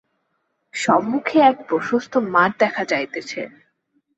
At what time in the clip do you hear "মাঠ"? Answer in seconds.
2.33-2.51